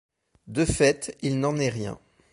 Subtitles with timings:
[0.47, 1.99] De fait, il n'en est rien.